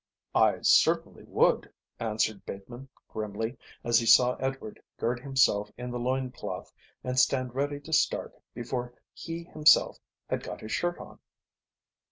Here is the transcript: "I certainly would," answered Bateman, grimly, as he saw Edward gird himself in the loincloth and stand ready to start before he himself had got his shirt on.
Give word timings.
"I 0.33 0.61
certainly 0.63 1.25
would," 1.27 1.71
answered 1.99 2.43
Bateman, 2.43 2.89
grimly, 3.07 3.59
as 3.83 3.99
he 3.99 4.07
saw 4.07 4.33
Edward 4.37 4.81
gird 4.97 5.19
himself 5.19 5.69
in 5.77 5.91
the 5.91 5.99
loincloth 5.99 6.73
and 7.03 7.19
stand 7.19 7.53
ready 7.53 7.79
to 7.81 7.93
start 7.93 8.33
before 8.55 8.95
he 9.13 9.43
himself 9.43 9.99
had 10.27 10.41
got 10.41 10.61
his 10.61 10.71
shirt 10.71 10.97
on. 10.97 11.19